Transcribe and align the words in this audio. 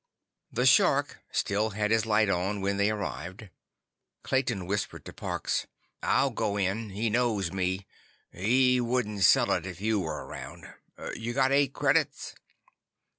The 0.51 0.65
Shark 0.65 1.19
still 1.31 1.69
had 1.77 1.91
his 1.91 2.07
light 2.07 2.27
on 2.27 2.59
when 2.61 2.77
they 2.77 2.89
arrived. 2.89 3.51
Clayton 4.23 4.65
whispered 4.65 5.05
to 5.05 5.13
Parks: 5.13 5.67
"I'll 6.01 6.31
go 6.31 6.57
in. 6.57 6.89
He 6.89 7.11
knows 7.11 7.51
me. 7.53 7.85
He 8.31 8.81
wouldn't 8.83 9.21
sell 9.21 9.51
it 9.51 9.67
if 9.67 9.79
you 9.79 9.99
were 9.99 10.25
around. 10.25 10.65
You 11.13 11.33
got 11.35 11.51
eight 11.51 11.73
credits?" 11.73 12.33